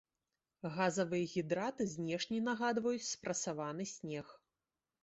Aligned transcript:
Газавыя 0.77 1.27
гідраты 1.33 1.83
знешне 1.93 2.41
нагадваюць 2.49 3.07
спрасаваны 3.13 3.83
снег. 3.97 4.39